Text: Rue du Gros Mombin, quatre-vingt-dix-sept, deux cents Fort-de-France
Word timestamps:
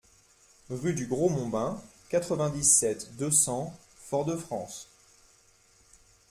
Rue 0.71 0.95
du 0.95 1.05
Gros 1.05 1.29
Mombin, 1.29 1.79
quatre-vingt-dix-sept, 2.09 3.17
deux 3.17 3.29
cents 3.29 3.77
Fort-de-France 3.97 4.89